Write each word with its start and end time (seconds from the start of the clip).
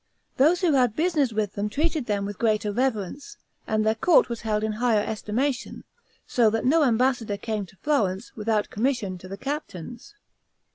Those 0.37 0.61
who 0.61 0.73
had 0.73 0.95
business 0.95 1.31
with 1.31 1.53
them 1.53 1.69
treated 1.69 2.07
them 2.07 2.25
with 2.25 2.39
greater 2.39 2.71
reverence, 2.71 3.37
and 3.67 3.85
their 3.85 3.93
court 3.93 4.29
was 4.29 4.41
held 4.41 4.63
in 4.63 4.71
higher 4.71 5.03
estimation: 5.05 5.83
so 6.25 6.49
that 6.49 6.65
no 6.65 6.83
ambassador 6.83 7.37
came 7.37 7.67
to 7.67 7.77
Florence, 7.83 8.31
without 8.35 8.71
commission 8.71 9.19
to 9.19 9.27
the 9.27 9.37
captains. 9.37 10.15